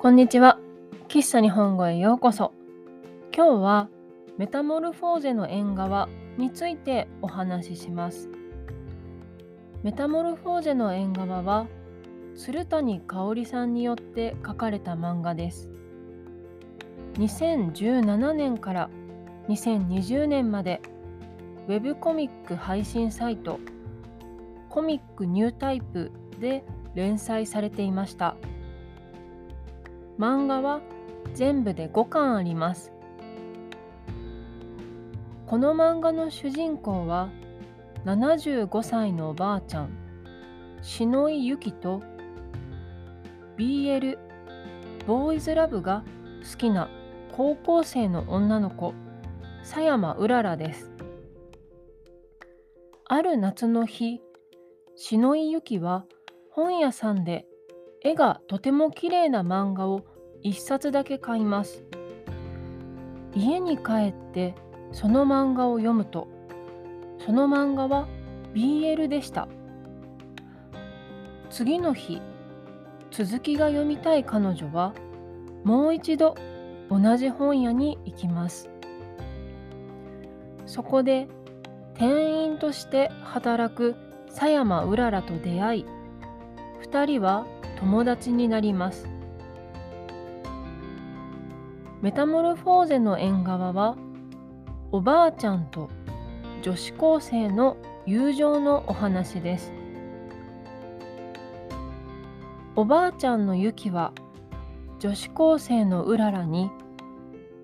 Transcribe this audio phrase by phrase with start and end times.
[0.00, 0.60] こんにちは。
[1.08, 2.52] 喫茶日本語へようこそ。
[3.34, 3.88] 今日は
[4.36, 8.30] メタモルフォーゼの縁側についてお話しします。
[9.82, 11.66] メタモルフォーゼの縁側は
[12.36, 15.68] 鶴谷香織さんによって書かれた漫画です。
[17.14, 18.90] 2017年から
[19.48, 20.80] 2020年まで
[21.66, 23.58] ウェブコミック配信サイト
[24.68, 26.62] コミックニュータイプで
[26.94, 28.36] 連載されていました。
[30.18, 30.80] 漫画は
[31.34, 32.92] 全部で5巻あります。
[35.48, 37.30] この漫画の主人公は
[38.04, 39.90] 75歳のおばあちゃん
[40.82, 42.02] 篠井由紀と
[43.56, 44.18] BL
[45.06, 46.04] ボーイズラブが
[46.50, 46.90] 好きな
[47.32, 48.92] 高校生の女の子
[49.62, 50.92] 佐山うららです
[53.06, 54.20] ある夏の日
[54.96, 56.04] 篠井由紀は
[56.50, 57.46] 本屋さんで
[58.02, 60.02] 絵がとても綺麗な漫画を
[60.42, 61.84] 一冊だけ買います。
[63.34, 64.54] 家に帰って
[64.92, 66.28] その漫画を読むと、
[67.18, 68.08] その漫画は
[68.54, 69.48] BL でした。
[71.50, 72.20] 次の日、
[73.10, 74.94] 続きが読みたい彼女は
[75.64, 76.34] もう一度
[76.90, 78.70] 同じ本屋に行きます。
[80.66, 81.28] そこで
[81.94, 83.96] 店員として働く
[84.28, 85.86] 佐山うららと出会い、
[86.82, 87.46] 2人は
[87.80, 89.17] 友達になります。
[92.00, 93.96] メタモルフォーゼの縁側は
[94.92, 95.90] おばあちゃんと
[96.62, 99.72] 女子高生の友情のお話です。
[102.76, 104.12] おばあちゃんのユキは
[105.00, 106.70] 女子高生のうららに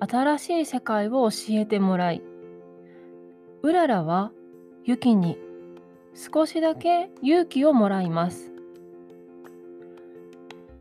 [0.00, 2.22] 新しい世界を教えてもらい
[3.62, 4.32] うららは
[4.84, 5.38] ユキに
[6.14, 8.50] 少しだけ勇気をもらいます。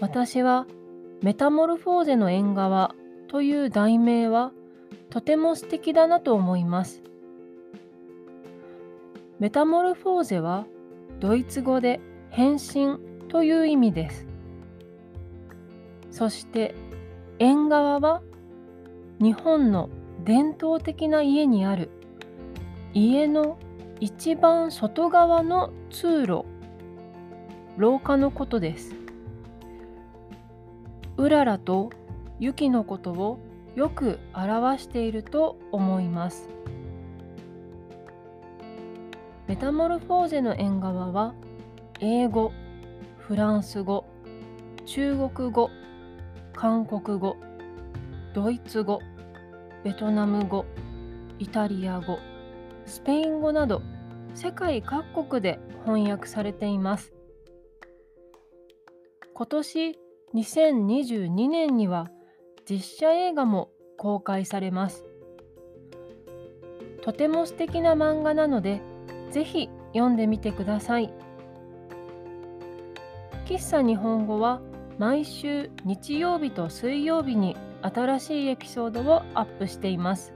[0.00, 0.66] 私は
[1.22, 2.94] メタモルフォーゼの縁側
[3.28, 4.52] という題名は
[5.10, 7.02] とても素敵だなと思います。
[9.38, 10.66] メタモルフォーゼは
[11.20, 12.98] ドイツ語で変身
[13.28, 14.26] という意味です。
[16.10, 16.74] そして
[17.38, 18.22] 縁側は
[19.20, 19.90] 日本の
[20.24, 21.90] 伝統的な家にある
[22.94, 23.58] 家の
[24.00, 26.44] 一番外側の通路
[27.76, 28.94] 廊下のことです。
[31.16, 31.90] うららと
[32.40, 33.38] 雪のことを
[33.74, 36.48] よく表していると思います。
[39.46, 41.34] メタモルフォーゼの縁側は
[42.00, 42.52] 英語、
[43.16, 44.04] フランス語、
[44.84, 45.70] 中国語、
[46.54, 47.36] 韓国語、
[48.34, 49.00] ドイツ語、
[49.84, 50.64] ベトナム語、
[51.38, 52.18] イタリア語、
[52.84, 53.82] スペイン語など
[54.34, 57.12] 世界各国で翻訳されています。
[59.34, 59.98] 今年
[60.34, 62.10] 2022年には
[62.68, 65.06] 実写映画も公開されます。
[67.02, 68.82] とても素敵な漫画なので、
[69.30, 71.10] ぜひ読んでみてください。
[73.46, 74.60] 喫茶日本語は
[74.98, 80.34] 毎週日曜日と水曜日に新しいエピソードをアップしています。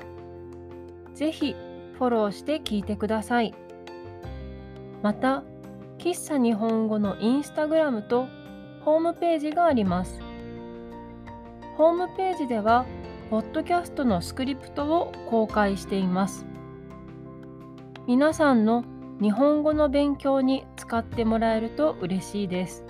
[1.13, 1.55] ぜひ
[1.99, 3.53] フォローして聞いてください。
[5.03, 5.43] また、
[5.99, 8.27] 喫茶日本語のインスタグラムと
[8.87, 10.32] ホームページがあります。
[11.77, 12.85] ホームページでは、
[13.31, 16.45] ポッドキャストのスクリプトを公開しています。
[18.07, 18.85] 皆さんの
[19.23, 22.85] 日本語の勉強に使ってもらえると嬉しいです。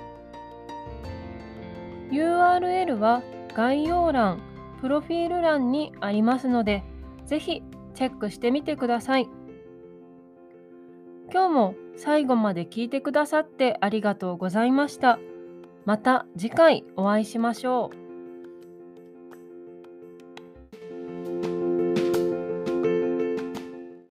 [2.10, 3.22] URL は
[3.54, 4.40] 概要欄、
[4.80, 6.82] プロフィール欄にありますので、
[7.24, 7.62] ぜひ
[7.94, 9.28] チェックしてみてください。
[11.32, 15.20] 今日も最後まで聞いてくださってありがとうございました。
[15.84, 18.01] また次回お会いしましょう。